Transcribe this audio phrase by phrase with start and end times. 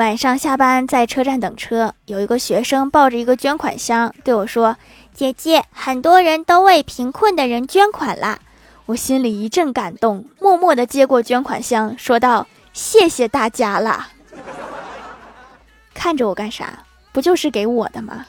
[0.00, 4.78] 晚上下班在车站等车有一个学生抱着一个捐款箱对我说
[5.12, 8.38] 姐姐很多人都为贫困的人捐款啦
[8.86, 14.08] 我心里一阵感动默默的接过捐款箱说道谢谢大家啦
[15.92, 16.78] 看着我干啥？
[17.12, 18.24] 不就是给我的吗？